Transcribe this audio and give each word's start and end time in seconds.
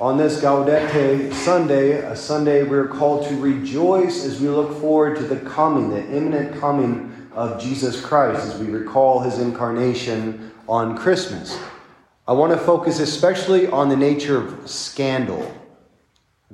On 0.00 0.16
this 0.16 0.40
Gaudete 0.40 1.30
Sunday, 1.34 1.98
a 1.98 2.16
Sunday 2.16 2.62
we're 2.62 2.88
called 2.88 3.28
to 3.28 3.36
rejoice 3.36 4.24
as 4.24 4.40
we 4.40 4.48
look 4.48 4.80
forward 4.80 5.18
to 5.18 5.24
the 5.24 5.36
coming, 5.40 5.90
the 5.90 6.02
imminent 6.16 6.58
coming 6.58 7.28
of 7.34 7.60
Jesus 7.60 8.00
Christ, 8.00 8.46
as 8.46 8.58
we 8.58 8.68
recall 8.68 9.20
his 9.20 9.38
incarnation 9.38 10.52
on 10.66 10.96
Christmas. 10.96 11.60
I 12.26 12.32
want 12.32 12.50
to 12.50 12.58
focus 12.58 12.98
especially 12.98 13.66
on 13.66 13.90
the 13.90 13.96
nature 13.96 14.38
of 14.38 14.70
scandal. 14.70 15.54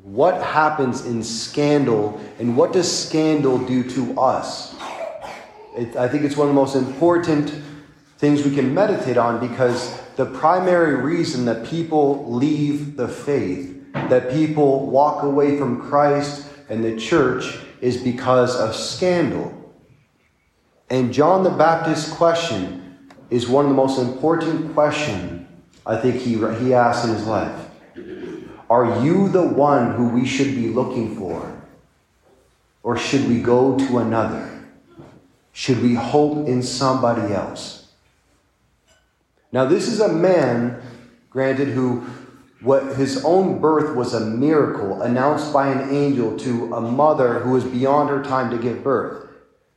What 0.02 0.42
happens 0.42 1.06
in 1.06 1.22
scandal, 1.22 2.20
and 2.40 2.56
what 2.56 2.72
does 2.72 2.90
scandal 2.90 3.58
do 3.58 3.88
to 3.90 4.20
us? 4.20 4.74
It, 5.76 5.94
I 5.94 6.08
think 6.08 6.24
it's 6.24 6.36
one 6.36 6.48
of 6.48 6.54
the 6.54 6.60
most 6.60 6.74
important 6.74 7.54
things 8.18 8.42
we 8.44 8.54
can 8.54 8.72
meditate 8.74 9.16
on 9.16 9.46
because 9.46 10.00
the 10.16 10.26
primary 10.26 10.94
reason 10.96 11.44
that 11.44 11.66
people 11.66 12.30
leave 12.32 12.96
the 12.96 13.08
faith, 13.08 13.84
that 13.92 14.30
people 14.30 14.86
walk 14.86 15.22
away 15.22 15.58
from 15.58 15.82
Christ 15.82 16.48
and 16.68 16.82
the 16.82 16.96
church, 16.96 17.58
is 17.80 17.98
because 17.98 18.58
of 18.58 18.74
scandal. 18.74 19.52
And 20.88 21.12
John 21.12 21.42
the 21.42 21.50
Baptist's 21.50 22.12
question 22.12 23.10
is 23.28 23.48
one 23.48 23.64
of 23.64 23.70
the 23.70 23.76
most 23.76 23.98
important 23.98 24.72
questions 24.72 25.46
I 25.84 25.96
think 25.96 26.16
he, 26.16 26.34
he 26.64 26.74
asked 26.74 27.06
in 27.06 27.14
his 27.14 27.26
life. 27.26 27.68
Are 28.68 29.04
you 29.04 29.28
the 29.28 29.42
one 29.42 29.92
who 29.94 30.08
we 30.08 30.26
should 30.26 30.54
be 30.54 30.68
looking 30.68 31.16
for? 31.16 31.52
Or 32.82 32.96
should 32.96 33.28
we 33.28 33.40
go 33.40 33.78
to 33.78 33.98
another? 33.98 34.64
Should 35.52 35.80
we 35.82 35.94
hope 35.94 36.48
in 36.48 36.62
somebody 36.62 37.32
else? 37.32 37.75
Now, 39.52 39.64
this 39.64 39.88
is 39.88 40.00
a 40.00 40.12
man, 40.12 40.80
granted, 41.30 41.68
who 41.68 42.06
what 42.60 42.96
his 42.96 43.22
own 43.24 43.60
birth 43.60 43.94
was 43.94 44.14
a 44.14 44.20
miracle 44.20 45.02
announced 45.02 45.52
by 45.52 45.68
an 45.68 45.94
angel 45.94 46.36
to 46.38 46.74
a 46.74 46.80
mother 46.80 47.40
who 47.40 47.50
was 47.50 47.64
beyond 47.64 48.08
her 48.08 48.24
time 48.24 48.50
to 48.50 48.58
give 48.58 48.82
birth. 48.82 49.28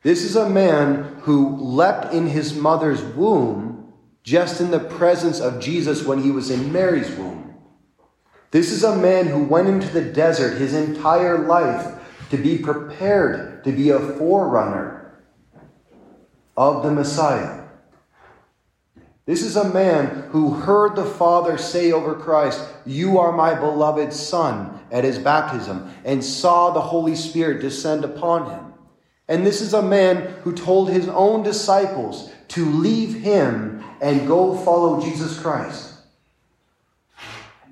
This 0.01 0.23
is 0.23 0.35
a 0.35 0.49
man 0.49 1.19
who 1.21 1.57
leapt 1.57 2.13
in 2.13 2.27
his 2.27 2.55
mother's 2.55 3.03
womb 3.03 3.93
just 4.23 4.61
in 4.61 4.71
the 4.71 4.79
presence 4.79 5.39
of 5.39 5.59
Jesus 5.59 6.05
when 6.05 6.21
he 6.23 6.31
was 6.31 6.49
in 6.49 6.71
Mary's 6.71 7.11
womb. 7.17 7.55
This 8.51 8.71
is 8.71 8.83
a 8.83 8.95
man 8.95 9.27
who 9.27 9.43
went 9.43 9.67
into 9.67 9.89
the 9.89 10.01
desert 10.01 10.57
his 10.57 10.73
entire 10.73 11.39
life 11.39 11.95
to 12.29 12.37
be 12.37 12.57
prepared 12.57 13.63
to 13.65 13.71
be 13.71 13.89
a 13.89 13.99
forerunner 13.99 15.21
of 16.55 16.83
the 16.83 16.91
Messiah. 16.91 17.58
This 19.29 19.43
is 19.43 19.57
a 19.57 19.71
man 19.71 20.23
who 20.31 20.55
heard 20.55 20.95
the 20.95 21.05
Father 21.05 21.59
say 21.59 21.91
over 21.91 22.15
Christ, 22.15 22.67
You 22.83 23.19
are 23.19 23.31
my 23.31 23.53
beloved 23.53 24.11
Son, 24.11 24.79
at 24.91 25.03
his 25.03 25.19
baptism, 25.19 25.93
and 26.03 26.25
saw 26.25 26.71
the 26.71 26.81
Holy 26.81 27.15
Spirit 27.15 27.61
descend 27.61 28.03
upon 28.03 28.49
him. 28.49 28.73
And 29.27 29.45
this 29.45 29.61
is 29.61 29.75
a 29.75 29.83
man 29.83 30.33
who 30.41 30.51
told 30.51 30.89
his 30.89 31.07
own 31.09 31.43
disciples 31.43 32.31
to 32.47 32.65
leave 32.71 33.21
him 33.21 33.83
and 34.01 34.27
go 34.27 34.57
follow 34.57 34.99
Jesus 34.99 35.39
Christ. 35.39 35.93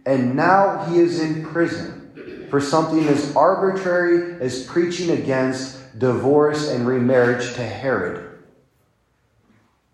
And 0.06 0.36
now 0.36 0.86
he 0.86 1.00
is 1.00 1.20
in 1.20 1.44
prison 1.44 2.48
for 2.52 2.62
something 2.62 3.08
as 3.08 3.36
arbitrary 3.36 4.40
as 4.44 4.64
preaching 4.64 5.10
against 5.10 5.98
divorce 5.98 6.70
and 6.70 6.86
remarriage 6.88 7.56
to 7.56 7.64
Herod. 7.64 8.27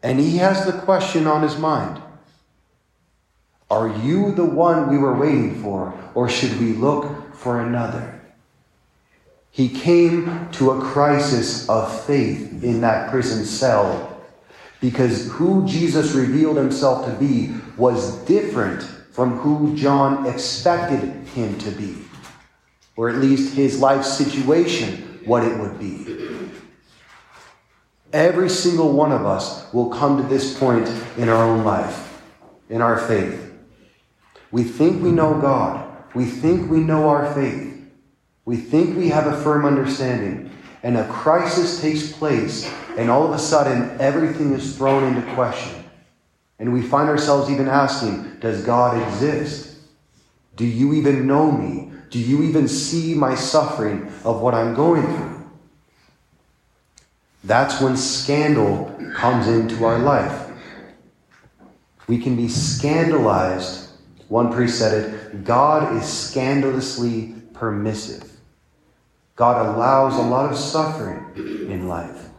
And 0.03 0.19
he 0.19 0.37
has 0.37 0.65
the 0.65 0.73
question 0.73 1.25
on 1.25 1.41
his 1.41 1.57
mind 1.57 2.01
Are 3.71 3.87
you 3.87 4.33
the 4.33 4.45
one 4.45 4.89
we 4.89 4.97
were 4.97 5.15
waiting 5.15 5.63
for, 5.63 5.97
or 6.13 6.29
should 6.29 6.59
we 6.59 6.73
look 6.73 7.33
for 7.33 7.61
another? 7.61 8.21
He 9.49 9.69
came 9.69 10.49
to 10.53 10.71
a 10.71 10.81
crisis 10.81 11.69
of 11.69 12.05
faith 12.05 12.63
in 12.63 12.81
that 12.81 13.09
prison 13.09 13.45
cell 13.45 14.21
because 14.81 15.31
who 15.31 15.65
Jesus 15.65 16.11
revealed 16.13 16.57
himself 16.57 17.05
to 17.05 17.13
be 17.13 17.53
was 17.77 18.17
different 18.25 18.83
from 19.11 19.37
who 19.37 19.75
John 19.77 20.25
expected 20.25 21.27
him 21.27 21.57
to 21.59 21.71
be, 21.71 21.95
or 22.97 23.09
at 23.09 23.17
least 23.17 23.53
his 23.53 23.79
life 23.79 24.03
situation, 24.03 25.21
what 25.23 25.43
it 25.43 25.57
would 25.59 25.79
be. 25.79 26.22
Every 28.13 28.47
single 28.47 28.91
one 28.91 29.11
of 29.11 29.25
us 29.25 29.73
will 29.73 29.89
come 29.89 30.17
to 30.17 30.23
this 30.29 30.57
point 30.57 30.87
in 31.17 31.29
our 31.29 31.43
own 31.43 31.63
life, 31.63 32.21
in 32.69 32.79
our 32.79 32.99
faith. 32.99 33.51
We 34.51 34.63
think 34.63 35.01
we 35.01 35.11
know 35.11 35.41
God. 35.41 35.89
We 36.13 36.25
think 36.25 36.69
we 36.69 36.79
know 36.79 37.09
our 37.09 37.33
faith. 37.33 37.73
We 38.45 38.55
think 38.55 38.95
we 38.95 39.09
have 39.09 39.25
a 39.25 39.41
firm 39.41 39.65
understanding. 39.65 40.51
And 40.83 40.95
a 40.95 41.07
crisis 41.07 41.81
takes 41.81 42.11
place, 42.11 42.71
and 42.97 43.09
all 43.09 43.25
of 43.25 43.31
a 43.31 43.39
sudden, 43.39 43.99
everything 43.99 44.53
is 44.53 44.77
thrown 44.77 45.03
into 45.05 45.33
question. 45.33 45.83
And 46.59 46.71
we 46.71 46.83
find 46.83 47.09
ourselves 47.09 47.49
even 47.49 47.67
asking 47.67 48.37
Does 48.41 48.63
God 48.63 49.01
exist? 49.07 49.75
Do 50.55 50.65
you 50.65 50.93
even 50.93 51.25
know 51.25 51.51
me? 51.51 51.91
Do 52.11 52.19
you 52.19 52.43
even 52.43 52.67
see 52.67 53.15
my 53.15 53.33
suffering 53.33 54.11
of 54.23 54.41
what 54.41 54.53
I'm 54.53 54.75
going 54.75 55.01
through? 55.01 55.32
That's 57.43 57.81
when 57.81 57.97
scandal 57.97 58.93
comes 59.15 59.47
into 59.47 59.83
our 59.85 59.99
life. 59.99 60.51
We 62.07 62.17
can 62.17 62.35
be 62.35 62.47
scandalized. 62.47 63.89
One 64.27 64.51
priest 64.51 64.79
said 64.79 64.93
it 64.93 65.43
God 65.43 65.95
is 65.95 66.07
scandalously 66.07 67.35
permissive. 67.53 68.29
God 69.35 69.75
allows 69.75 70.15
a 70.17 70.21
lot 70.21 70.51
of 70.51 70.57
suffering 70.57 71.25
in 71.35 71.87
life. 71.87 72.29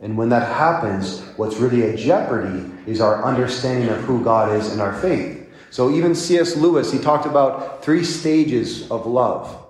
And 0.00 0.16
when 0.16 0.28
that 0.28 0.46
happens, 0.54 1.20
what's 1.36 1.56
really 1.56 1.90
at 1.90 1.98
jeopardy 1.98 2.70
is 2.86 3.00
our 3.00 3.24
understanding 3.24 3.88
of 3.88 4.00
who 4.02 4.22
God 4.22 4.54
is 4.54 4.70
and 4.70 4.80
our 4.80 4.92
faith. 5.00 5.48
So 5.70 5.90
even 5.90 6.14
C.S. 6.14 6.56
Lewis, 6.56 6.92
he 6.92 6.98
talked 6.98 7.26
about 7.26 7.82
three 7.82 8.04
stages 8.04 8.88
of 8.90 9.06
love 9.06 9.64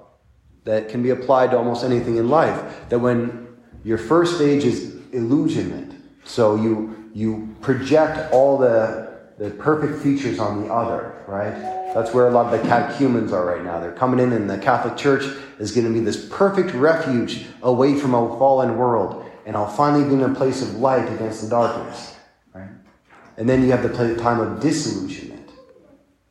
that 0.64 0.88
can 0.88 1.02
be 1.02 1.10
applied 1.10 1.52
to 1.52 1.58
almost 1.58 1.84
anything 1.84 2.16
in 2.16 2.28
life. 2.28 2.88
That 2.90 2.98
when 2.98 3.47
your 3.84 3.98
first 3.98 4.36
stage 4.36 4.64
is 4.64 4.96
illusionment. 5.12 5.94
So 6.24 6.56
you, 6.56 7.10
you 7.14 7.56
project 7.60 8.32
all 8.32 8.58
the, 8.58 9.18
the 9.38 9.50
perfect 9.50 10.02
features 10.02 10.38
on 10.38 10.62
the 10.62 10.72
other, 10.72 11.24
right? 11.26 11.54
That's 11.94 12.12
where 12.12 12.28
a 12.28 12.30
lot 12.30 12.52
of 12.52 12.60
the 12.60 12.68
catechumens 12.68 13.32
are 13.32 13.44
right 13.44 13.64
now. 13.64 13.80
They're 13.80 13.92
coming 13.92 14.20
in, 14.20 14.32
and 14.32 14.48
the 14.48 14.58
Catholic 14.58 14.96
Church 14.96 15.24
is 15.58 15.72
going 15.72 15.86
to 15.86 15.92
be 15.92 16.00
this 16.00 16.28
perfect 16.30 16.74
refuge 16.74 17.46
away 17.62 17.98
from 17.98 18.14
a 18.14 18.38
fallen 18.38 18.76
world. 18.76 19.24
And 19.46 19.56
I'll 19.56 19.70
finally 19.70 20.04
be 20.04 20.14
in 20.14 20.22
a 20.22 20.34
place 20.34 20.60
of 20.60 20.74
light 20.74 21.10
against 21.10 21.42
the 21.42 21.48
darkness, 21.48 22.14
right? 22.52 22.68
And 23.38 23.48
then 23.48 23.62
you 23.62 23.70
have 23.70 23.82
the 23.82 24.16
time 24.16 24.40
of 24.40 24.60
disillusionment. 24.60 25.50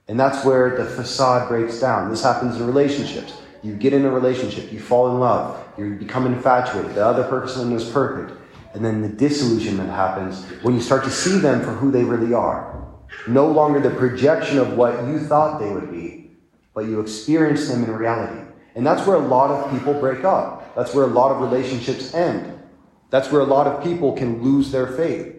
And 0.07 0.19
that's 0.19 0.45
where 0.45 0.77
the 0.77 0.85
facade 0.85 1.49
breaks 1.49 1.79
down. 1.79 2.09
This 2.09 2.23
happens 2.23 2.57
in 2.57 2.67
relationships. 2.67 3.33
You 3.63 3.75
get 3.75 3.93
in 3.93 4.05
a 4.05 4.11
relationship, 4.11 4.71
you 4.71 4.79
fall 4.79 5.11
in 5.11 5.19
love, 5.19 5.63
you 5.77 5.95
become 5.95 6.25
infatuated, 6.25 6.95
the 6.95 7.05
other 7.05 7.23
person 7.23 7.71
is 7.71 7.89
perfect, 7.89 8.39
and 8.73 8.83
then 8.85 9.01
the 9.01 9.09
disillusionment 9.09 9.89
happens 9.89 10.45
when 10.61 10.75
you 10.75 10.81
start 10.81 11.03
to 11.03 11.09
see 11.09 11.39
them 11.39 11.61
for 11.61 11.71
who 11.71 11.91
they 11.91 12.03
really 12.03 12.33
are. 12.33 12.85
No 13.27 13.47
longer 13.47 13.79
the 13.79 13.89
projection 13.89 14.59
of 14.59 14.77
what 14.77 15.07
you 15.07 15.19
thought 15.19 15.59
they 15.59 15.71
would 15.71 15.91
be, 15.91 16.31
but 16.73 16.85
you 16.85 16.99
experience 16.99 17.67
them 17.67 17.83
in 17.83 17.91
reality. 17.91 18.41
And 18.75 18.85
that's 18.85 19.07
where 19.07 19.17
a 19.17 19.27
lot 19.27 19.49
of 19.49 19.71
people 19.71 19.93
break 19.93 20.23
up. 20.23 20.75
That's 20.75 20.93
where 20.93 21.05
a 21.05 21.09
lot 21.09 21.31
of 21.31 21.41
relationships 21.41 22.13
end. 22.13 22.53
That's 23.09 23.31
where 23.31 23.41
a 23.41 23.45
lot 23.45 23.65
of 23.65 23.83
people 23.83 24.13
can 24.13 24.43
lose 24.43 24.71
their 24.71 24.85
faith. 24.85 25.35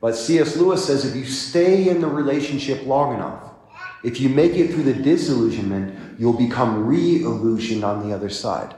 But 0.00 0.16
C.S. 0.16 0.56
Lewis 0.56 0.86
says 0.86 1.04
if 1.04 1.14
you 1.14 1.26
stay 1.26 1.88
in 1.88 2.00
the 2.00 2.06
relationship 2.06 2.86
long 2.86 3.14
enough, 3.14 3.49
if 4.02 4.20
you 4.20 4.28
make 4.28 4.52
it 4.52 4.72
through 4.72 4.84
the 4.84 4.94
disillusionment, 4.94 6.18
you'll 6.18 6.32
become 6.32 6.86
re 6.86 7.22
illusioned 7.22 7.84
on 7.84 8.08
the 8.08 8.14
other 8.14 8.30
side. 8.30 8.74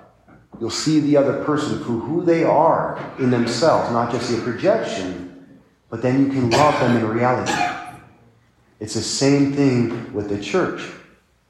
You'll 0.60 0.70
see 0.70 1.00
the 1.00 1.16
other 1.16 1.44
person 1.44 1.78
for 1.78 1.92
who 1.92 2.24
they 2.24 2.44
are 2.44 3.14
in 3.18 3.30
themselves, 3.30 3.90
not 3.90 4.12
just 4.12 4.32
a 4.32 4.40
projection, 4.42 5.60
but 5.88 6.02
then 6.02 6.24
you 6.24 6.32
can 6.32 6.50
love 6.50 6.78
them 6.80 6.96
in 6.96 7.06
reality. 7.06 7.52
It's 8.80 8.94
the 8.94 9.00
same 9.00 9.52
thing 9.52 10.12
with 10.12 10.28
the 10.28 10.40
church. 10.40 10.88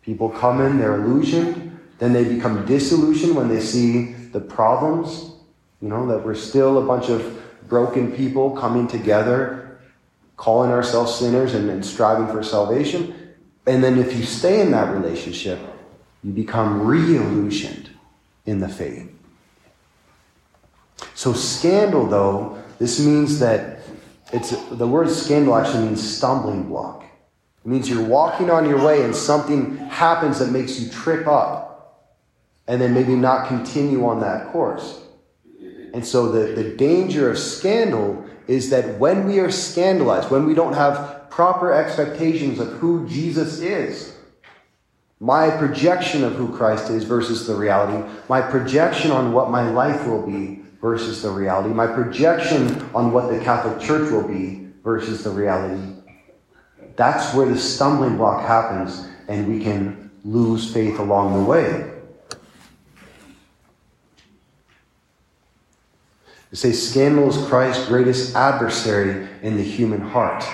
People 0.02 0.28
come 0.28 0.60
in, 0.60 0.78
they're 0.78 1.02
illusioned, 1.02 1.78
then 1.98 2.12
they 2.12 2.24
become 2.24 2.66
disillusioned 2.66 3.36
when 3.36 3.48
they 3.48 3.60
see 3.60 4.12
the 4.32 4.40
problems, 4.40 5.32
you 5.80 5.88
know, 5.88 6.06
that 6.08 6.24
we're 6.24 6.34
still 6.34 6.82
a 6.82 6.86
bunch 6.86 7.08
of 7.08 7.40
broken 7.68 8.12
people 8.12 8.50
coming 8.50 8.86
together, 8.88 9.78
calling 10.36 10.70
ourselves 10.70 11.14
sinners 11.14 11.54
and, 11.54 11.70
and 11.70 11.84
striving 11.84 12.26
for 12.26 12.42
salvation. 12.42 13.21
And 13.66 13.82
then 13.82 13.98
if 13.98 14.16
you 14.16 14.24
stay 14.24 14.60
in 14.60 14.70
that 14.72 14.92
relationship, 14.92 15.58
you 16.24 16.32
become 16.32 16.86
re 16.86 17.16
illusioned 17.16 17.90
in 18.46 18.60
the 18.60 18.68
faith. 18.68 19.10
So, 21.14 21.32
scandal, 21.32 22.06
though, 22.06 22.62
this 22.78 23.04
means 23.04 23.38
that 23.40 23.80
it's 24.32 24.50
the 24.70 24.86
word 24.86 25.10
scandal 25.10 25.54
actually 25.56 25.86
means 25.86 26.16
stumbling 26.16 26.64
block. 26.64 27.04
It 27.64 27.68
means 27.68 27.88
you're 27.88 28.04
walking 28.04 28.50
on 28.50 28.68
your 28.68 28.84
way 28.84 29.04
and 29.04 29.14
something 29.14 29.76
happens 29.76 30.38
that 30.38 30.50
makes 30.50 30.80
you 30.80 30.90
trip 30.90 31.26
up 31.28 32.08
and 32.66 32.80
then 32.80 32.94
maybe 32.94 33.14
not 33.14 33.46
continue 33.46 34.04
on 34.06 34.20
that 34.20 34.48
course. 34.48 35.00
And 35.94 36.04
so 36.04 36.32
the, 36.32 36.54
the 36.54 36.70
danger 36.76 37.30
of 37.30 37.38
scandal 37.38 38.24
is 38.48 38.70
that 38.70 38.98
when 38.98 39.26
we 39.26 39.38
are 39.38 39.50
scandalized, 39.50 40.30
when 40.30 40.46
we 40.46 40.54
don't 40.54 40.72
have 40.72 41.21
proper 41.32 41.72
expectations 41.72 42.60
of 42.60 42.68
who 42.74 43.08
Jesus 43.08 43.60
is, 43.60 44.14
my 45.18 45.48
projection 45.48 46.24
of 46.24 46.34
who 46.34 46.54
Christ 46.54 46.90
is 46.90 47.04
versus 47.04 47.46
the 47.46 47.54
reality, 47.54 48.06
my 48.28 48.42
projection 48.42 49.10
on 49.10 49.32
what 49.32 49.50
my 49.50 49.70
life 49.70 50.06
will 50.06 50.26
be 50.26 50.60
versus 50.82 51.22
the 51.22 51.30
reality, 51.30 51.70
my 51.70 51.86
projection 51.86 52.86
on 52.94 53.12
what 53.12 53.30
the 53.30 53.42
Catholic 53.42 53.80
Church 53.80 54.12
will 54.12 54.28
be 54.28 54.68
versus 54.84 55.24
the 55.24 55.30
reality, 55.30 55.94
that's 56.96 57.34
where 57.34 57.48
the 57.48 57.58
stumbling 57.58 58.18
block 58.18 58.46
happens 58.46 59.08
and 59.26 59.48
we 59.48 59.64
can 59.64 60.10
lose 60.26 60.70
faith 60.70 60.98
along 60.98 61.32
the 61.32 61.50
way. 61.50 61.90
They 66.50 66.56
say 66.56 66.72
scandal 66.72 67.30
is 67.30 67.48
Christ's 67.48 67.86
greatest 67.86 68.36
adversary 68.36 69.26
in 69.40 69.56
the 69.56 69.62
human 69.62 70.02
heart 70.02 70.44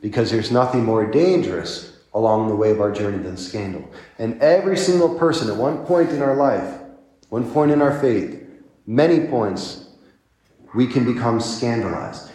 because 0.00 0.30
there's 0.30 0.50
nothing 0.50 0.84
more 0.84 1.10
dangerous 1.10 1.98
along 2.14 2.48
the 2.48 2.56
way 2.56 2.70
of 2.70 2.80
our 2.80 2.90
journey 2.90 3.18
than 3.18 3.36
scandal. 3.36 3.88
And 4.18 4.40
every 4.42 4.76
single 4.76 5.18
person 5.18 5.48
at 5.48 5.56
one 5.56 5.84
point 5.86 6.10
in 6.10 6.22
our 6.22 6.34
life, 6.34 6.80
one 7.28 7.50
point 7.52 7.70
in 7.70 7.80
our 7.80 7.98
faith, 8.00 8.42
many 8.86 9.26
points, 9.28 9.88
we 10.74 10.86
can 10.86 11.04
become 11.04 11.40
scandalized. 11.40 12.30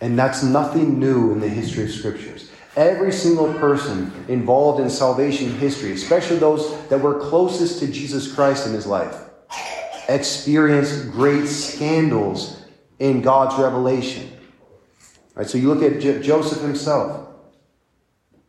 And 0.00 0.18
that's 0.18 0.42
nothing 0.42 0.98
new 0.98 1.32
in 1.32 1.40
the 1.40 1.48
history 1.48 1.84
of 1.84 1.90
scriptures. 1.90 2.50
Every 2.76 3.12
single 3.12 3.52
person 3.54 4.12
involved 4.28 4.80
in 4.80 4.88
salvation 4.88 5.52
history, 5.58 5.92
especially 5.92 6.38
those 6.38 6.88
that 6.88 7.00
were 7.00 7.18
closest 7.18 7.80
to 7.80 7.88
Jesus 7.88 8.32
Christ 8.32 8.66
in 8.66 8.72
his 8.72 8.86
life, 8.86 9.24
experienced 10.08 11.10
great 11.10 11.46
scandals 11.46 12.62
in 13.00 13.22
God's 13.22 13.60
revelation. 13.60 14.30
Right, 15.40 15.48
so 15.48 15.56
you 15.56 15.72
look 15.72 15.82
at 15.82 16.02
J- 16.02 16.20
Joseph 16.20 16.60
himself. 16.60 17.30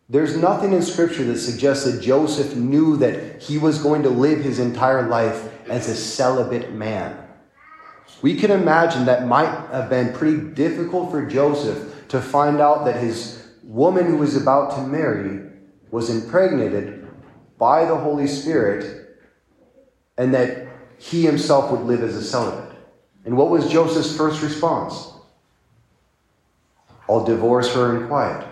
There's 0.09 0.35
nothing 0.35 0.73
in 0.73 0.81
Scripture 0.81 1.23
that 1.23 1.37
suggests 1.37 1.85
that 1.85 2.01
Joseph 2.01 2.57
knew 2.57 2.97
that 2.97 3.41
he 3.41 3.57
was 3.57 3.81
going 3.81 4.03
to 4.03 4.09
live 4.09 4.41
his 4.41 4.59
entire 4.59 5.07
life 5.07 5.49
as 5.69 5.87
a 5.87 5.95
celibate 5.95 6.73
man. 6.73 7.17
We 8.21 8.35
can 8.35 8.51
imagine 8.51 9.05
that 9.05 9.25
might 9.25 9.47
have 9.71 9.89
been 9.89 10.11
pretty 10.11 10.49
difficult 10.49 11.11
for 11.11 11.25
Joseph 11.25 12.09
to 12.09 12.19
find 12.19 12.59
out 12.59 12.83
that 12.83 13.01
his 13.01 13.41
woman 13.63 14.05
who 14.07 14.17
was 14.17 14.35
about 14.35 14.75
to 14.75 14.81
marry 14.81 15.49
was 15.91 16.09
impregnated 16.09 17.07
by 17.57 17.85
the 17.85 17.95
Holy 17.95 18.27
Spirit 18.27 19.17
and 20.17 20.33
that 20.33 20.67
he 20.97 21.25
himself 21.25 21.71
would 21.71 21.87
live 21.87 22.03
as 22.03 22.17
a 22.17 22.21
celibate. 22.21 22.75
And 23.23 23.37
what 23.37 23.49
was 23.49 23.71
Joseph's 23.71 24.13
first 24.13 24.41
response? 24.41 25.10
I'll 27.11 27.25
divorce 27.25 27.73
her 27.75 27.97
in 27.97 28.07
quiet. 28.07 28.47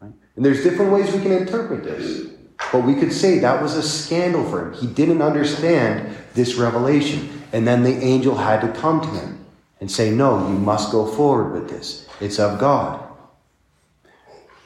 Right? 0.00 0.12
And 0.36 0.44
there's 0.44 0.62
different 0.62 0.92
ways 0.92 1.12
we 1.12 1.20
can 1.20 1.32
interpret 1.32 1.82
this. 1.82 2.28
But 2.70 2.84
we 2.84 2.94
could 2.94 3.12
say 3.12 3.40
that 3.40 3.60
was 3.60 3.74
a 3.74 3.82
scandal 3.82 4.48
for 4.48 4.68
him. 4.68 4.74
He 4.74 4.86
didn't 4.86 5.20
understand 5.20 6.16
this 6.34 6.54
revelation. 6.54 7.42
And 7.52 7.66
then 7.66 7.82
the 7.82 7.94
angel 7.96 8.36
had 8.36 8.60
to 8.60 8.80
come 8.80 9.00
to 9.00 9.08
him 9.08 9.44
and 9.80 9.90
say, 9.90 10.10
No, 10.10 10.48
you 10.48 10.54
must 10.54 10.92
go 10.92 11.06
forward 11.06 11.52
with 11.52 11.68
this. 11.68 12.08
It's 12.20 12.38
of 12.38 12.60
God. 12.60 13.04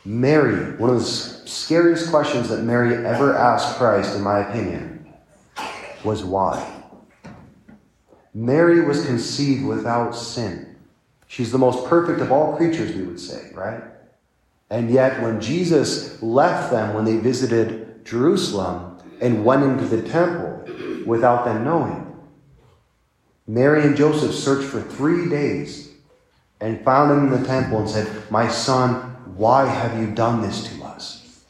Mary, 0.04 0.76
one 0.76 0.90
of 0.90 1.00
the 1.00 1.04
scariest 1.04 2.10
questions 2.10 2.48
that 2.50 2.62
Mary 2.62 2.94
ever 3.04 3.34
asked 3.34 3.76
Christ, 3.76 4.14
in 4.14 4.22
my 4.22 4.38
opinion, 4.38 5.12
was 6.04 6.22
why. 6.22 6.74
Mary 8.34 8.84
was 8.84 9.04
conceived 9.06 9.64
without 9.64 10.12
sin. 10.12 10.75
She's 11.28 11.52
the 11.52 11.58
most 11.58 11.86
perfect 11.88 12.20
of 12.20 12.30
all 12.30 12.56
creatures, 12.56 12.94
we 12.94 13.02
would 13.02 13.20
say, 13.20 13.50
right? 13.54 13.82
And 14.70 14.90
yet, 14.90 15.22
when 15.22 15.40
Jesus 15.40 16.20
left 16.22 16.70
them, 16.70 16.94
when 16.94 17.04
they 17.04 17.16
visited 17.18 18.04
Jerusalem 18.04 18.98
and 19.20 19.44
went 19.44 19.62
into 19.62 19.84
the 19.84 20.08
temple 20.08 20.64
without 21.04 21.44
them 21.44 21.64
knowing, 21.64 22.02
Mary 23.46 23.82
and 23.82 23.96
Joseph 23.96 24.34
searched 24.34 24.68
for 24.68 24.80
three 24.80 25.28
days 25.28 25.92
and 26.60 26.84
found 26.84 27.12
him 27.12 27.32
in 27.32 27.40
the 27.40 27.46
temple 27.46 27.80
and 27.80 27.88
said, 27.88 28.08
My 28.30 28.48
son, 28.48 28.94
why 29.36 29.66
have 29.66 29.98
you 30.00 30.12
done 30.14 30.42
this 30.42 30.64
to 30.68 30.84
us? 30.84 31.44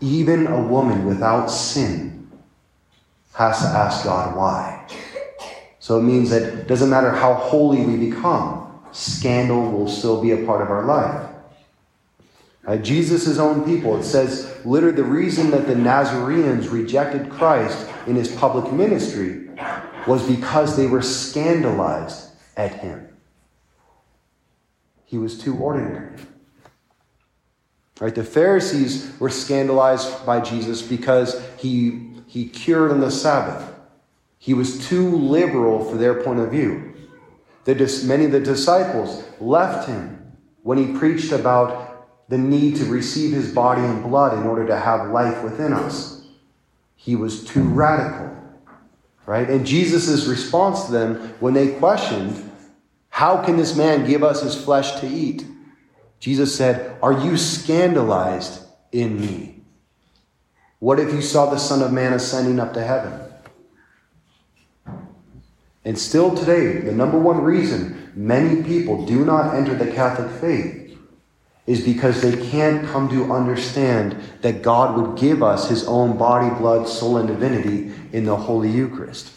Even 0.00 0.46
a 0.46 0.60
woman 0.60 1.06
without 1.06 1.46
sin 1.46 2.30
has 3.34 3.60
to 3.60 3.66
ask 3.66 4.04
God 4.04 4.36
why. 4.36 4.73
So 5.84 5.98
it 5.98 6.02
means 6.02 6.30
that 6.30 6.40
it 6.40 6.66
doesn't 6.66 6.88
matter 6.88 7.10
how 7.10 7.34
holy 7.34 7.84
we 7.84 8.08
become, 8.08 8.80
scandal 8.92 9.70
will 9.70 9.86
still 9.86 10.22
be 10.22 10.30
a 10.30 10.46
part 10.46 10.62
of 10.62 10.70
our 10.70 10.86
life. 10.86 11.28
Uh, 12.66 12.78
Jesus' 12.78 13.36
own 13.36 13.66
people, 13.66 13.98
it 13.98 14.04
says, 14.04 14.50
literally, 14.64 14.96
the 14.96 15.04
reason 15.04 15.50
that 15.50 15.66
the 15.66 15.74
Nazarenes 15.74 16.68
rejected 16.68 17.28
Christ 17.28 17.86
in 18.06 18.16
his 18.16 18.34
public 18.34 18.72
ministry 18.72 19.50
was 20.06 20.26
because 20.26 20.74
they 20.74 20.86
were 20.86 21.02
scandalized 21.02 22.30
at 22.56 22.76
him. 22.76 23.06
He 25.04 25.18
was 25.18 25.38
too 25.38 25.54
ordinary. 25.54 26.16
Right? 28.00 28.14
The 28.14 28.24
Pharisees 28.24 29.20
were 29.20 29.28
scandalized 29.28 30.24
by 30.24 30.40
Jesus 30.40 30.80
because 30.80 31.46
he, 31.58 32.08
he 32.26 32.48
cured 32.48 32.90
on 32.90 33.00
the 33.00 33.10
Sabbath. 33.10 33.73
He 34.44 34.52
was 34.52 34.86
too 34.88 35.16
liberal 35.16 35.82
for 35.82 35.96
their 35.96 36.22
point 36.22 36.38
of 36.38 36.50
view. 36.50 36.92
The, 37.64 38.02
many 38.04 38.26
of 38.26 38.32
the 38.32 38.40
disciples 38.40 39.24
left 39.40 39.88
him 39.88 40.36
when 40.62 40.76
he 40.76 40.98
preached 40.98 41.32
about 41.32 42.28
the 42.28 42.36
need 42.36 42.76
to 42.76 42.84
receive 42.84 43.32
his 43.32 43.54
body 43.54 43.80
and 43.80 44.02
blood 44.02 44.36
in 44.36 44.46
order 44.46 44.66
to 44.66 44.78
have 44.78 45.08
life 45.08 45.42
within 45.42 45.72
us. 45.72 46.26
He 46.94 47.16
was 47.16 47.42
too 47.42 47.62
radical. 47.62 48.36
Right? 49.24 49.48
And 49.48 49.66
Jesus' 49.66 50.26
response 50.26 50.84
to 50.84 50.92
them 50.92 51.14
when 51.40 51.54
they 51.54 51.68
questioned, 51.76 52.50
How 53.08 53.42
can 53.42 53.56
this 53.56 53.74
man 53.74 54.06
give 54.06 54.22
us 54.22 54.42
his 54.42 54.62
flesh 54.62 55.00
to 55.00 55.06
eat? 55.06 55.46
Jesus 56.20 56.54
said, 56.54 56.98
Are 57.02 57.14
you 57.14 57.38
scandalized 57.38 58.62
in 58.92 59.18
me? 59.18 59.62
What 60.80 61.00
if 61.00 61.14
you 61.14 61.22
saw 61.22 61.48
the 61.48 61.56
Son 61.56 61.80
of 61.80 61.94
Man 61.94 62.12
ascending 62.12 62.60
up 62.60 62.74
to 62.74 62.84
heaven? 62.84 63.23
And 65.84 65.98
still 65.98 66.34
today, 66.34 66.78
the 66.78 66.92
number 66.92 67.18
one 67.18 67.42
reason 67.42 68.12
many 68.14 68.62
people 68.62 69.04
do 69.04 69.24
not 69.24 69.54
enter 69.54 69.74
the 69.74 69.90
Catholic 69.92 70.30
faith 70.40 70.98
is 71.66 71.82
because 71.82 72.20
they 72.20 72.50
can't 72.50 72.86
come 72.88 73.08
to 73.08 73.32
understand 73.32 74.16
that 74.42 74.62
God 74.62 74.96
would 74.96 75.18
give 75.18 75.42
us 75.42 75.68
his 75.68 75.86
own 75.86 76.18
body, 76.18 76.54
blood, 76.56 76.86
soul, 76.86 77.16
and 77.16 77.26
divinity 77.26 77.92
in 78.12 78.24
the 78.24 78.36
Holy 78.36 78.70
Eucharist. 78.70 79.32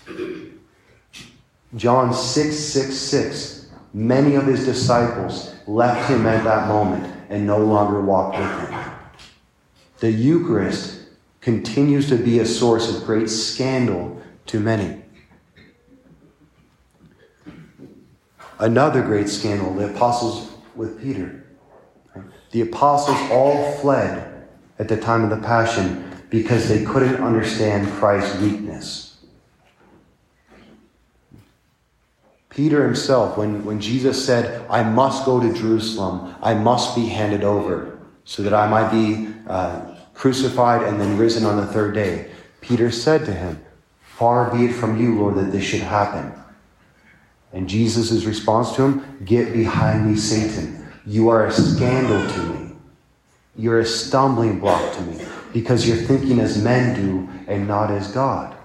John 1.75 2.13
6 2.13 2.57
6 2.57 2.95
6. 2.95 3.69
Many 3.93 4.35
of 4.35 4.45
his 4.45 4.65
disciples 4.65 5.53
left 5.67 6.09
him 6.09 6.25
at 6.25 6.43
that 6.43 6.67
moment 6.67 7.13
and 7.29 7.47
no 7.47 7.57
longer 7.57 8.01
walked 8.01 8.37
with 8.37 8.69
him. 8.69 8.91
The 9.99 10.11
Eucharist 10.11 10.99
continues 11.41 12.07
to 12.09 12.17
be 12.17 12.39
a 12.39 12.45
source 12.45 12.93
of 12.93 13.05
great 13.05 13.29
scandal 13.29 14.21
to 14.47 14.59
many. 14.59 15.01
Another 18.59 19.01
great 19.01 19.29
scandal, 19.29 19.73
the 19.73 19.93
apostles 19.93 20.51
with 20.75 21.01
Peter. 21.01 21.43
The 22.51 22.61
apostles 22.61 23.17
all 23.31 23.73
fled 23.73 24.47
at 24.79 24.87
the 24.87 24.97
time 24.97 25.23
of 25.23 25.29
the 25.29 25.45
Passion 25.45 26.03
because 26.29 26.67
they 26.67 26.83
couldn't 26.83 27.15
understand 27.15 27.91
Christ's 27.93 28.39
weakness. 28.41 29.17
Peter 32.49 32.83
himself, 32.83 33.37
when, 33.37 33.63
when 33.63 33.79
Jesus 33.79 34.25
said, 34.25 34.65
I 34.67 34.81
must 34.81 35.25
go 35.25 35.39
to 35.39 35.53
Jerusalem, 35.53 36.33
I 36.41 36.55
must 36.55 36.95
be 36.95 37.05
handed 37.05 37.43
over 37.43 37.99
so 38.25 38.41
that 38.41 38.53
I 38.53 38.67
might 38.67 38.91
be 38.91 39.31
uh, 39.47 39.95
crucified 40.15 40.81
and 40.81 40.99
then 40.99 41.17
risen 41.17 41.45
on 41.45 41.57
the 41.57 41.67
third 41.67 41.93
day, 41.93 42.31
Peter 42.61 42.89
said 42.89 43.25
to 43.25 43.31
him, 43.31 43.63
Far 44.01 44.51
be 44.51 44.65
it 44.65 44.73
from 44.73 44.99
you, 44.99 45.19
Lord, 45.19 45.35
that 45.35 45.51
this 45.51 45.63
should 45.63 45.81
happen. 45.81 46.33
And 47.53 47.67
Jesus' 47.67 48.25
response 48.25 48.75
to 48.75 48.83
him, 48.83 49.23
Get 49.25 49.53
behind 49.53 50.09
me, 50.09 50.17
Satan. 50.17 50.87
You 51.05 51.29
are 51.29 51.47
a 51.47 51.51
scandal 51.51 52.29
to 52.29 52.43
me. 52.53 52.75
You're 53.55 53.79
a 53.79 53.85
stumbling 53.85 54.59
block 54.59 54.93
to 54.95 55.01
me 55.01 55.25
because 55.53 55.87
you're 55.87 55.97
thinking 55.97 56.39
as 56.39 56.61
men 56.61 56.95
do 56.95 57.29
and 57.47 57.67
not 57.67 57.89
as 57.89 58.11
God. 58.11 58.55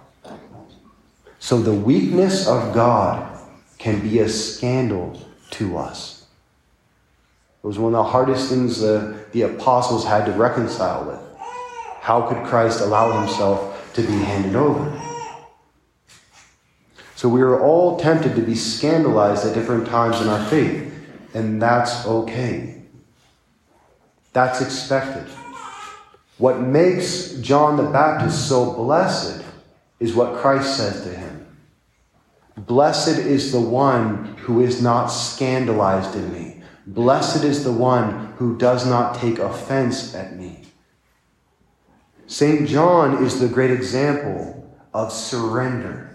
So 1.39 1.61
the 1.61 1.73
weakness 1.73 2.47
of 2.47 2.75
God 2.75 3.39
can 3.79 4.01
be 4.01 4.19
a 4.19 4.29
scandal 4.29 5.21
to 5.53 5.79
us. 5.79 6.27
It 7.63 7.67
was 7.67 7.79
one 7.79 7.95
of 7.95 8.05
the 8.05 8.11
hardest 8.11 8.51
things 8.51 8.81
the, 8.81 9.25
the 9.33 9.43
apostles 9.43 10.05
had 10.05 10.27
to 10.27 10.33
reconcile 10.33 11.05
with. 11.05 11.21
How 12.01 12.23
could 12.23 12.45
Christ 12.45 12.81
allow 12.81 13.21
himself 13.21 13.93
to 13.95 14.03
be 14.03 14.13
handed 14.13 14.57
over? 14.57 15.02
So 17.23 17.29
we 17.29 17.43
are 17.43 17.63
all 17.63 18.01
tempted 18.01 18.35
to 18.35 18.43
be 18.43 18.57
scandalized 18.57 19.47
at 19.47 19.55
different 19.55 19.87
times 19.87 20.21
in 20.21 20.27
our 20.27 20.45
faith, 20.47 20.93
and 21.35 21.63
that's 21.63 22.05
okay. 22.05 22.83
That's 24.33 24.61
expected. 24.61 25.33
What 26.39 26.59
makes 26.59 27.35
John 27.35 27.77
the 27.77 27.85
Baptist 27.85 28.49
so 28.49 28.73
blessed 28.73 29.45
is 30.01 30.15
what 30.15 30.41
Christ 30.41 30.77
says 30.77 31.05
to 31.05 31.11
him 31.11 31.47
Blessed 32.57 33.19
is 33.19 33.53
the 33.53 33.61
one 33.61 34.37
who 34.39 34.61
is 34.61 34.83
not 34.83 35.07
scandalized 35.07 36.17
in 36.17 36.33
me. 36.33 36.61
Blessed 36.89 37.45
is 37.45 37.63
the 37.63 37.71
one 37.71 38.33
who 38.39 38.59
does 38.59 38.85
not 38.85 39.15
take 39.15 39.39
offense 39.39 40.13
at 40.17 40.37
me. 40.37 40.63
St. 42.27 42.69
John 42.69 43.25
is 43.25 43.39
the 43.39 43.47
great 43.47 43.71
example 43.71 44.77
of 44.93 45.13
surrender. 45.13 46.12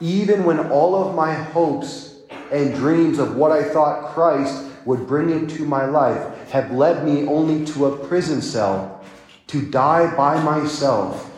Even 0.00 0.44
when 0.44 0.70
all 0.70 0.94
of 0.94 1.14
my 1.14 1.32
hopes 1.32 2.14
and 2.52 2.74
dreams 2.74 3.18
of 3.18 3.36
what 3.36 3.52
I 3.52 3.64
thought 3.64 4.14
Christ 4.14 4.64
would 4.84 5.06
bring 5.06 5.30
into 5.30 5.64
my 5.64 5.84
life 5.84 6.48
have 6.50 6.70
led 6.70 7.04
me 7.04 7.26
only 7.26 7.64
to 7.72 7.86
a 7.86 8.06
prison 8.06 8.40
cell 8.40 9.04
to 9.48 9.62
die 9.62 10.14
by 10.16 10.42
myself 10.42 11.30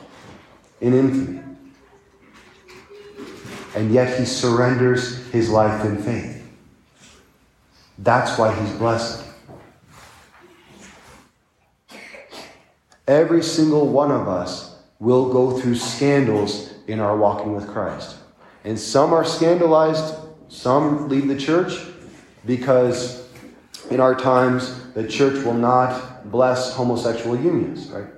in 0.81 0.95
infamy. 0.95 1.41
And 3.75 3.93
yet 3.93 4.19
he 4.19 4.25
surrenders 4.25 5.27
his 5.29 5.49
life 5.49 5.85
in 5.85 5.97
faith. 5.97 6.37
That's 7.99 8.39
why 8.39 8.55
he's 8.55 8.73
blessed. 8.77 9.25
Every 13.07 13.43
single 13.43 13.89
one 13.89 14.11
of 14.11 14.29
us 14.29 14.77
will 14.99 15.33
go 15.33 15.59
through 15.59 15.75
scandals 15.75 16.73
in 16.87 17.01
our 17.01 17.17
walking 17.17 17.55
with 17.55 17.67
Christ. 17.69 18.20
And 18.65 18.79
some 18.79 19.13
are 19.13 19.25
scandalized, 19.25 20.15
some 20.49 21.09
leave 21.09 21.29
the 21.29 21.37
church 21.37 21.81
because 22.45 23.27
in 23.91 24.01
our 24.01 24.15
times 24.15 24.93
the 24.93 25.07
church 25.07 25.45
will 25.45 25.55
not 25.55 26.31
bless 26.31 26.75
homosexual 26.75 27.37
unions, 27.37 27.89
right? 27.89 28.09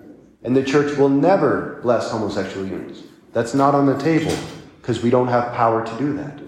And 0.43 0.57
the 0.57 0.65
church 0.65 0.97
will 0.99 1.09
never 1.09 1.81
bless 1.83 2.11
homosexual 2.11 2.67
unions. 2.67 3.03
That's 3.33 3.55
not 3.55 3.75
on 3.75 3.87
the 3.87 3.99
table 3.99 4.37
because 4.81 5.03
we 5.03 5.11
don't 5.11 5.29
have 5.29 5.55
power 5.55 5.87
to 5.87 5.99
do 5.99 6.17
that. 6.17 6.41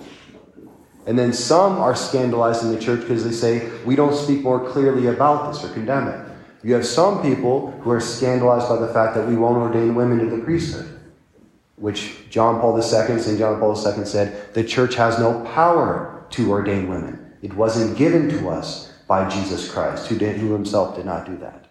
And 1.07 1.19
then 1.19 1.33
some 1.33 1.79
are 1.79 1.95
scandalized 1.95 2.65
in 2.65 2.73
the 2.73 2.81
church 2.81 3.01
because 3.01 3.25
they 3.25 3.33
say, 3.33 3.71
we 3.85 3.95
don't 3.95 4.15
speak 4.15 4.43
more 4.43 4.71
clearly 4.71 5.07
about 5.07 5.53
this 5.53 5.63
or 5.63 5.73
condemn 5.73 6.09
it. 6.09 6.29
You 6.63 6.75
have 6.75 6.87
some 6.87 7.23
people 7.23 7.73
who 7.83 7.91
are 7.91 8.01
scandalized 8.01 8.69
by 8.69 8.79
the 8.79 8.93
fact 8.93 9.15
that 9.15 9.29
we 9.29 9.37
won't 9.37 9.59
ordain 9.59 9.95
women 9.95 10.19
to 10.19 10.35
the 10.35 10.43
priesthood, 10.43 10.94
which 11.77 12.29
John 12.31 12.61
Paul 12.61 12.77
II, 12.77 13.19
St. 13.19 13.39
John 13.39 13.59
Paul 13.59 13.77
II 13.77 14.05
said, 14.05 14.55
the 14.55 14.65
church 14.65 14.95
has 14.95 15.19
no 15.19 15.45
power 15.45 16.25
to 16.31 16.51
ordain 16.51 16.89
women. 16.89 17.33
It 17.43 17.55
wasn't 17.55 17.99
given 17.99 18.29
to 18.31 18.49
us 18.49 18.93
by 19.07 19.29
Jesus 19.29 19.71
Christ, 19.71 20.07
who, 20.07 20.17
did, 20.17 20.37
who 20.37 20.53
himself 20.53 20.97
did 20.97 21.05
not 21.05 21.27
do 21.27 21.37
that. 21.39 21.67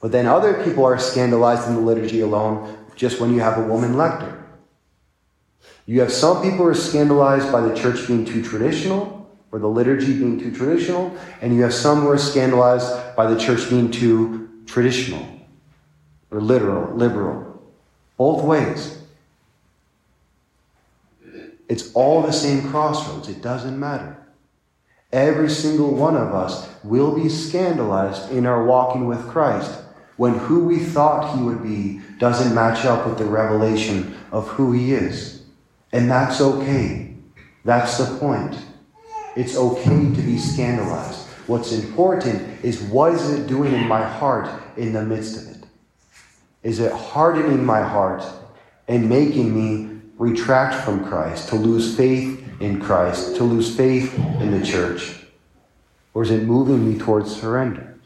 But 0.00 0.12
then 0.12 0.26
other 0.26 0.62
people 0.62 0.84
are 0.84 0.98
scandalized 0.98 1.66
in 1.66 1.74
the 1.74 1.80
liturgy 1.80 2.20
alone 2.20 2.76
just 2.94 3.20
when 3.20 3.32
you 3.32 3.40
have 3.40 3.58
a 3.58 3.66
woman 3.66 3.96
lector. 3.96 4.44
You 5.86 6.00
have 6.00 6.12
some 6.12 6.42
people 6.42 6.58
who 6.58 6.66
are 6.66 6.74
scandalized 6.74 7.50
by 7.50 7.60
the 7.60 7.74
church 7.74 8.06
being 8.06 8.24
too 8.24 8.42
traditional, 8.42 9.28
or 9.50 9.58
the 9.58 9.68
liturgy 9.68 10.18
being 10.18 10.38
too 10.38 10.54
traditional, 10.54 11.16
and 11.40 11.54
you 11.54 11.62
have 11.62 11.74
some 11.74 12.00
who 12.00 12.08
are 12.08 12.18
scandalized 12.18 13.16
by 13.16 13.26
the 13.26 13.38
church 13.38 13.68
being 13.68 13.90
too 13.90 14.48
traditional, 14.66 15.26
or 16.30 16.40
literal, 16.40 16.94
liberal. 16.96 17.62
Both 18.16 18.44
ways. 18.44 19.03
It's 21.68 21.92
all 21.92 22.22
the 22.22 22.32
same 22.32 22.68
crossroads. 22.70 23.28
It 23.28 23.42
doesn't 23.42 23.78
matter. 23.78 24.18
Every 25.12 25.48
single 25.48 25.94
one 25.94 26.16
of 26.16 26.34
us 26.34 26.68
will 26.82 27.14
be 27.14 27.28
scandalized 27.28 28.32
in 28.32 28.46
our 28.46 28.64
walking 28.64 29.06
with 29.06 29.28
Christ 29.28 29.80
when 30.16 30.38
who 30.38 30.64
we 30.64 30.78
thought 30.78 31.36
he 31.36 31.42
would 31.42 31.62
be 31.62 32.00
doesn't 32.18 32.54
match 32.54 32.84
up 32.84 33.06
with 33.06 33.18
the 33.18 33.24
revelation 33.24 34.16
of 34.32 34.48
who 34.48 34.72
he 34.72 34.92
is. 34.92 35.42
And 35.92 36.10
that's 36.10 36.40
okay. 36.40 37.14
That's 37.64 37.98
the 37.98 38.18
point. 38.18 38.56
It's 39.36 39.56
okay 39.56 40.14
to 40.14 40.22
be 40.22 40.38
scandalized. 40.38 41.28
What's 41.46 41.72
important 41.72 42.64
is 42.64 42.80
what 42.82 43.12
is 43.12 43.30
it 43.30 43.46
doing 43.46 43.72
in 43.72 43.86
my 43.86 44.02
heart 44.02 44.48
in 44.76 44.92
the 44.92 45.04
midst 45.04 45.36
of 45.36 45.48
it? 45.48 45.64
Is 46.62 46.80
it 46.80 46.92
hardening 46.92 47.64
my 47.64 47.82
heart 47.82 48.24
and 48.88 49.08
making 49.08 49.54
me 49.54 49.93
retract 50.18 50.84
from 50.84 51.04
Christ, 51.04 51.48
to 51.48 51.56
lose 51.56 51.96
faith 51.96 52.44
in 52.60 52.80
Christ, 52.80 53.36
to 53.36 53.44
lose 53.44 53.74
faith 53.76 54.16
in 54.40 54.58
the 54.58 54.64
church? 54.64 55.16
Or 56.12 56.22
is 56.22 56.30
it 56.30 56.44
moving 56.44 56.88
me 56.88 56.98
towards 56.98 57.34
surrender? 57.34 57.96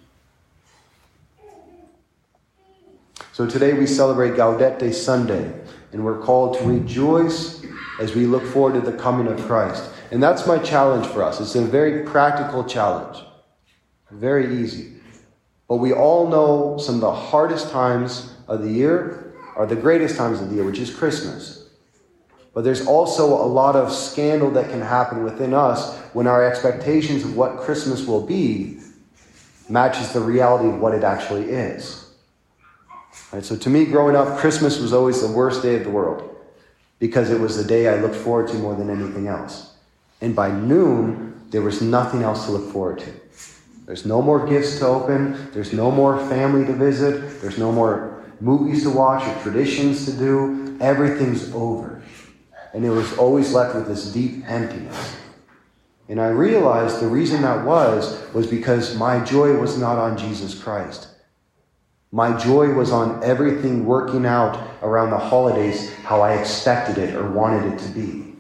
So 3.33 3.47
today 3.47 3.73
we 3.75 3.87
celebrate 3.87 4.33
Gaudete 4.33 4.93
Sunday, 4.93 5.53
and 5.93 6.05
we're 6.05 6.21
called 6.21 6.59
to 6.59 6.65
rejoice 6.65 7.65
as 8.01 8.15
we 8.15 8.27
look 8.27 8.45
forward 8.45 8.75
to 8.75 8.91
the 8.91 8.97
coming 8.97 9.29
of 9.29 9.41
Christ. 9.47 9.91
And 10.11 10.23
that's 10.23 10.47
my 10.47 10.59
challenge 10.59 11.07
for 11.07 11.23
us. 11.23 11.41
It's 11.41 11.55
a 11.55 11.63
very 11.63 12.05
practical 12.05 12.65
challenge, 12.65 13.23
very 14.11 14.61
easy. 14.61 14.95
But 15.69 15.77
we 15.77 15.93
all 15.93 16.27
know 16.29 16.79
some 16.79 16.97
of 16.97 17.01
the 17.03 17.13
hardest 17.13 17.71
times 17.71 18.33
of 18.49 18.63
the 18.63 18.71
year 18.71 19.35
are 19.55 19.67
the 19.67 19.77
greatest 19.77 20.17
times 20.17 20.41
of 20.41 20.49
the 20.49 20.57
year, 20.57 20.65
which 20.65 20.79
is 20.79 20.95
Christmas. 20.95 21.58
But 22.55 22.65
there's 22.65 22.87
also 22.87 23.27
a 23.27 23.47
lot 23.47 23.77
of 23.77 23.93
scandal 23.93 24.51
that 24.53 24.71
can 24.71 24.81
happen 24.81 25.23
within 25.23 25.55
us 25.55 25.97
when 26.13 26.27
our 26.27 26.45
expectations 26.45 27.25
of 27.25 27.37
what 27.37 27.59
Christmas 27.59 28.07
will 28.07 28.27
be 28.27 28.81
matches 29.69 30.13
the 30.13 30.21
reality 30.21 30.69
of 30.69 30.81
what 30.81 30.95
it 30.95 31.05
actually 31.05 31.51
is. 31.51 32.11
Right, 33.33 33.45
so 33.45 33.57
to 33.57 33.71
me, 33.71 33.85
growing 33.85 34.17
up, 34.17 34.39
Christmas 34.39 34.79
was 34.79 34.93
always 34.93 35.21
the 35.21 35.31
worst 35.31 35.63
day 35.63 35.77
of 35.77 35.85
the 35.85 35.91
world 35.91 36.37
because 36.99 37.31
it 37.31 37.39
was 37.39 37.57
the 37.57 37.65
day 37.65 37.89
I 37.89 38.01
looked 38.01 38.17
forward 38.17 38.49
to 38.49 38.55
more 38.55 38.75
than 38.75 38.91
anything 38.91 39.29
else. 39.29 39.75
And 40.21 40.35
by 40.35 40.51
noon, 40.51 41.41
there 41.51 41.63
was 41.63 41.81
nothing 41.81 42.23
else 42.23 42.47
to 42.47 42.53
look 42.53 42.73
forward 42.73 42.99
to. 43.01 43.13
There's 43.87 44.05
no 44.05 44.21
more 44.21 44.47
gifts 44.47 44.79
to 44.81 44.87
open, 44.87 45.51
there's 45.53 45.73
no 45.73 45.91
more 45.91 46.19
family 46.29 46.67
to 46.67 46.73
visit, 46.73 47.41
there's 47.41 47.57
no 47.57 47.73
more 47.73 48.23
movies 48.41 48.83
to 48.83 48.91
watch 48.91 49.27
or 49.27 49.43
traditions 49.43 50.05
to 50.07 50.13
do. 50.13 50.77
Everything's 50.81 51.53
over. 51.55 51.98
And 52.79 52.87
it 52.87 52.91
was 52.91 53.19
always 53.19 53.53
left 53.53 53.75
with 53.75 53.89
this 53.89 54.13
deep 54.13 54.49
emptiness. 54.49 55.17
And 56.09 56.21
I 56.21 56.29
realized 56.29 57.01
the 57.01 57.09
reason 57.09 57.43
that 57.43 57.67
was, 57.67 58.25
was 58.33 58.47
because 58.47 58.97
my 58.97 59.19
joy 59.25 59.59
was 59.59 59.77
not 59.77 59.99
on 59.99 60.17
Jesus 60.17 60.55
Christ. 60.55 61.09
My 62.13 62.39
joy 62.39 62.73
was 62.75 62.93
on 62.93 63.21
everything 63.25 63.85
working 63.85 64.25
out 64.25 64.65
around 64.81 65.11
the 65.11 65.19
holidays 65.19 65.93
how 66.05 66.21
I 66.21 66.35
expected 66.35 66.99
it 66.99 67.17
or 67.17 67.29
wanted 67.29 67.73
it 67.73 67.81
to 67.81 67.89
be. 67.89 68.37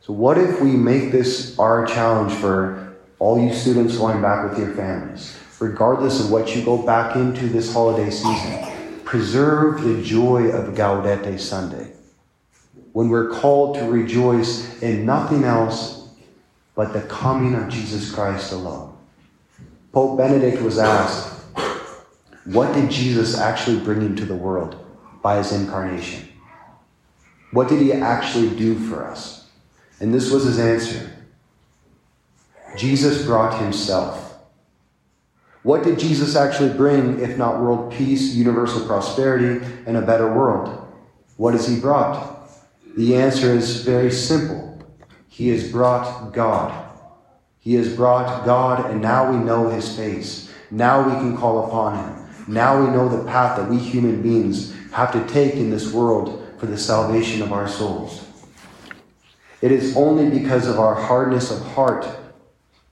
So, 0.00 0.14
what 0.14 0.38
if 0.38 0.62
we 0.62 0.70
make 0.70 1.12
this 1.12 1.58
our 1.58 1.84
challenge 1.84 2.32
for 2.32 2.96
all 3.18 3.38
you 3.38 3.52
students 3.52 3.98
going 3.98 4.22
back 4.22 4.48
with 4.48 4.58
your 4.58 4.74
families? 4.74 5.38
Regardless 5.60 6.18
of 6.24 6.30
what 6.30 6.56
you 6.56 6.64
go 6.64 6.78
back 6.78 7.14
into 7.14 7.46
this 7.46 7.70
holiday 7.70 8.08
season, 8.08 8.67
preserve 9.08 9.80
the 9.80 10.02
joy 10.02 10.50
of 10.50 10.74
Gaudete 10.74 11.40
Sunday. 11.40 11.94
When 12.92 13.08
we're 13.08 13.30
called 13.30 13.76
to 13.76 13.84
rejoice 13.84 14.82
in 14.82 15.06
nothing 15.06 15.44
else 15.44 16.10
but 16.74 16.92
the 16.92 17.00
coming 17.00 17.54
of 17.54 17.70
Jesus 17.70 18.12
Christ 18.12 18.52
alone. 18.52 18.94
Pope 19.92 20.18
Benedict 20.18 20.60
was 20.60 20.78
asked, 20.78 21.42
What 22.44 22.74
did 22.74 22.90
Jesus 22.90 23.38
actually 23.38 23.80
bring 23.80 24.02
into 24.02 24.26
the 24.26 24.36
world 24.36 24.76
by 25.22 25.38
his 25.38 25.52
incarnation? 25.52 26.28
What 27.52 27.70
did 27.70 27.80
he 27.80 27.94
actually 27.94 28.54
do 28.58 28.78
for 28.78 29.06
us? 29.06 29.48
And 30.00 30.12
this 30.12 30.30
was 30.30 30.44
his 30.44 30.58
answer 30.58 31.10
Jesus 32.76 33.24
brought 33.24 33.58
himself. 33.58 34.27
What 35.62 35.82
did 35.82 35.98
Jesus 35.98 36.36
actually 36.36 36.72
bring, 36.72 37.20
if 37.20 37.36
not 37.36 37.60
world 37.60 37.92
peace, 37.92 38.34
universal 38.34 38.86
prosperity, 38.86 39.64
and 39.86 39.96
a 39.96 40.02
better 40.02 40.32
world? 40.32 40.86
What 41.36 41.54
has 41.54 41.66
he 41.66 41.80
brought? 41.80 42.50
The 42.96 43.16
answer 43.16 43.52
is 43.52 43.82
very 43.82 44.10
simple. 44.10 44.78
He 45.28 45.48
has 45.48 45.70
brought 45.70 46.32
God. 46.32 46.88
He 47.60 47.74
has 47.74 47.94
brought 47.94 48.44
God, 48.44 48.90
and 48.90 49.02
now 49.02 49.30
we 49.30 49.36
know 49.36 49.68
his 49.68 49.96
face. 49.96 50.52
Now 50.70 51.08
we 51.08 51.14
can 51.14 51.36
call 51.36 51.66
upon 51.66 51.96
him. 51.98 52.28
Now 52.46 52.80
we 52.80 52.90
know 52.90 53.08
the 53.08 53.24
path 53.24 53.56
that 53.58 53.68
we 53.68 53.78
human 53.78 54.22
beings 54.22 54.74
have 54.92 55.12
to 55.12 55.26
take 55.32 55.54
in 55.54 55.70
this 55.70 55.92
world 55.92 56.44
for 56.58 56.66
the 56.66 56.78
salvation 56.78 57.42
of 57.42 57.52
our 57.52 57.68
souls. 57.68 58.26
It 59.60 59.72
is 59.72 59.96
only 59.96 60.30
because 60.30 60.66
of 60.66 60.78
our 60.78 60.94
hardness 60.94 61.50
of 61.50 61.60
heart 61.72 62.06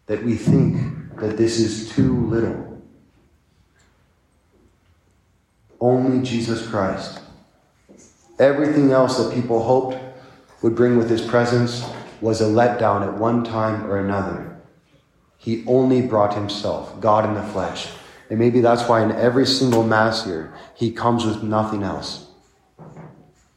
that 0.06 0.22
we 0.22 0.36
think 0.36 0.95
that 1.18 1.36
this 1.36 1.58
is 1.58 1.90
too 1.90 2.26
little. 2.26 2.82
Only 5.80 6.26
Jesus 6.26 6.66
Christ. 6.66 7.20
Everything 8.38 8.92
else 8.92 9.16
that 9.18 9.34
people 9.34 9.62
hoped 9.62 9.98
would 10.62 10.74
bring 10.74 10.96
with 10.96 11.08
his 11.08 11.22
presence 11.22 11.88
was 12.20 12.40
a 12.40 12.44
letdown 12.44 13.06
at 13.06 13.14
one 13.14 13.44
time 13.44 13.86
or 13.86 13.98
another. 13.98 14.58
He 15.38 15.64
only 15.66 16.02
brought 16.02 16.34
himself, 16.34 17.00
God 17.00 17.28
in 17.28 17.34
the 17.34 17.42
flesh. 17.42 17.88
And 18.30 18.38
maybe 18.38 18.60
that's 18.60 18.88
why 18.88 19.02
in 19.02 19.12
every 19.12 19.46
single 19.46 19.84
Mass 19.84 20.24
here, 20.24 20.52
he 20.74 20.90
comes 20.90 21.24
with 21.24 21.42
nothing 21.42 21.82
else. 21.82 22.26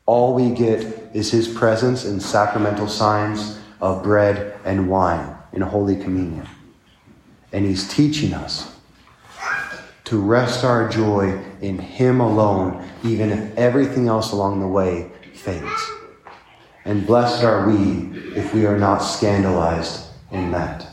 All 0.05 0.33
we 0.33 0.51
get 0.51 0.81
is 1.13 1.31
his 1.31 1.47
presence 1.47 2.05
in 2.05 2.19
sacramental 2.19 2.87
signs 2.87 3.59
of 3.81 4.03
bread 4.03 4.59
and 4.65 4.89
wine 4.89 5.35
in 5.53 5.61
Holy 5.61 5.95
Communion. 5.95 6.47
And 7.51 7.65
he's 7.65 7.87
teaching 7.87 8.33
us 8.33 8.75
to 10.05 10.19
rest 10.19 10.63
our 10.63 10.89
joy 10.89 11.39
in 11.61 11.77
him 11.77 12.19
alone, 12.19 12.87
even 13.03 13.29
if 13.31 13.57
everything 13.57 14.07
else 14.07 14.31
along 14.31 14.59
the 14.59 14.67
way 14.67 15.11
fades. 15.33 15.91
And 16.85 17.05
blessed 17.05 17.43
are 17.43 17.67
we 17.67 18.09
if 18.35 18.53
we 18.53 18.65
are 18.65 18.77
not 18.77 18.99
scandalized 18.99 20.07
in 20.31 20.51
that. 20.51 20.87